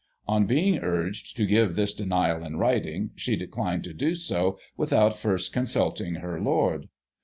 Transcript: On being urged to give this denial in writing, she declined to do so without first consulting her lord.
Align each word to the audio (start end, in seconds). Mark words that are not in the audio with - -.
On 0.27 0.47
being 0.47 0.79
urged 0.79 1.37
to 1.37 1.45
give 1.45 1.75
this 1.75 1.93
denial 1.93 2.43
in 2.43 2.55
writing, 2.55 3.11
she 3.15 3.35
declined 3.35 3.83
to 3.83 3.93
do 3.93 4.15
so 4.15 4.57
without 4.75 5.15
first 5.15 5.53
consulting 5.53 6.15
her 6.15 6.41
lord. 6.41 6.89